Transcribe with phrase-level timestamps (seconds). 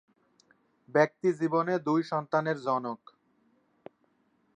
[0.89, 3.01] ব্যক্তিজীবনে দুই সন্তানের জনক।